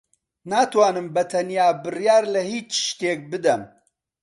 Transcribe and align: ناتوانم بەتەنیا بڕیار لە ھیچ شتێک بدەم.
ناتوانم 0.49 1.07
بەتەنیا 1.15 1.67
بڕیار 1.83 2.23
لە 2.33 2.41
ھیچ 2.51 2.69
شتێک 2.87 3.19
بدەم. 3.31 3.61